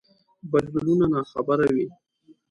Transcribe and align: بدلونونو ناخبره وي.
بدلونونو 0.51 1.05
ناخبره 1.13 1.67
وي. 1.73 1.85